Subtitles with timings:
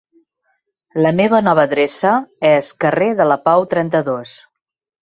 [1.07, 2.15] La meva nova adreça
[2.55, 4.39] és carrer de la Pau trenta-dos.